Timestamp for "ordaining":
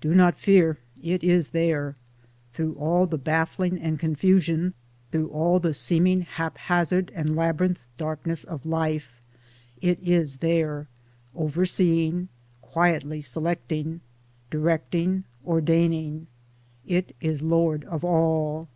15.46-16.28